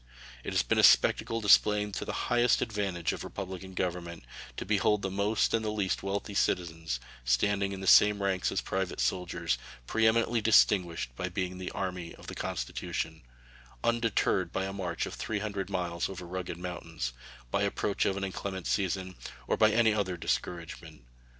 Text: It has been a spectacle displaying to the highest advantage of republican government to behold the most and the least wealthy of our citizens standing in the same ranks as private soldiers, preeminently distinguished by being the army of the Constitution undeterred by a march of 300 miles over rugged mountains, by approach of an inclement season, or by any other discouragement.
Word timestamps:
It 0.43 0.51
has 0.53 0.63
been 0.63 0.79
a 0.79 0.83
spectacle 0.83 1.41
displaying 1.41 1.91
to 1.91 2.05
the 2.05 2.11
highest 2.25 2.63
advantage 2.63 3.13
of 3.13 3.23
republican 3.23 3.75
government 3.75 4.23
to 4.57 4.65
behold 4.65 5.03
the 5.03 5.11
most 5.11 5.53
and 5.53 5.63
the 5.63 5.69
least 5.69 6.01
wealthy 6.01 6.33
of 6.33 6.37
our 6.37 6.41
citizens 6.41 6.99
standing 7.23 7.71
in 7.71 7.81
the 7.81 7.85
same 7.85 8.19
ranks 8.23 8.51
as 8.51 8.61
private 8.61 8.99
soldiers, 8.99 9.59
preeminently 9.85 10.41
distinguished 10.41 11.15
by 11.15 11.29
being 11.29 11.59
the 11.59 11.69
army 11.69 12.15
of 12.15 12.25
the 12.25 12.33
Constitution 12.33 13.21
undeterred 13.83 14.51
by 14.51 14.65
a 14.65 14.73
march 14.73 15.05
of 15.05 15.13
300 15.13 15.69
miles 15.69 16.09
over 16.09 16.25
rugged 16.25 16.57
mountains, 16.57 17.13
by 17.51 17.61
approach 17.61 18.03
of 18.05 18.17
an 18.17 18.23
inclement 18.23 18.65
season, 18.65 19.13
or 19.45 19.55
by 19.55 19.69
any 19.71 19.93
other 19.93 20.17
discouragement. 20.17 21.03